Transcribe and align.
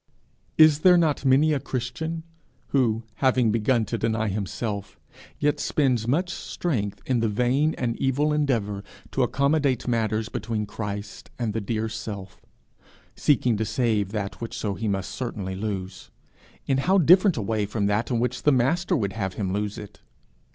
Is 0.57 0.79
there 0.79 0.97
not 0.97 1.25
many 1.25 1.53
a 1.53 1.59
Christian 1.59 2.23
who, 2.69 3.03
having 3.17 3.51
begun 3.51 3.85
to 3.85 3.99
deny 3.99 4.29
himself, 4.29 4.99
yet 5.37 5.59
spends 5.59 6.07
much 6.07 6.31
strength 6.31 7.03
in 7.05 7.19
the 7.19 7.29
vain 7.29 7.75
and 7.75 7.95
evil 7.99 8.33
endeavour 8.33 8.83
to 9.11 9.21
accommodate 9.21 9.87
matters 9.87 10.27
between 10.27 10.65
Christ 10.65 11.29
and 11.37 11.53
the 11.53 11.61
dear 11.61 11.87
Self 11.87 12.41
seeking 13.15 13.57
to 13.57 13.63
save 13.65 14.09
that 14.11 14.41
which 14.41 14.57
so 14.57 14.73
he 14.73 14.87
must 14.87 15.11
certainly 15.11 15.53
lose 15.55 16.09
in 16.65 16.79
how 16.79 16.97
different 16.97 17.37
a 17.37 17.43
way 17.43 17.67
from 17.67 17.85
that 17.85 18.09
in 18.09 18.19
which 18.19 18.41
the 18.41 18.51
Master 18.51 18.95
would 18.95 19.13
have 19.13 19.35
him 19.35 19.53
lose 19.53 19.77
it! 19.77 20.01